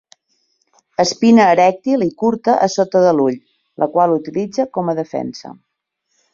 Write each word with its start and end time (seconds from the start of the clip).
Espina 1.03 1.45
erèctil 1.57 2.07
i 2.07 2.09
curta 2.23 2.57
a 2.67 2.71
sota 2.77 3.03
de 3.05 3.13
l'ull, 3.19 3.37
la 3.85 3.91
qual 3.95 4.17
utilitza 4.19 4.69
com 4.79 4.93
a 4.95 5.01
defensa. 5.05 5.57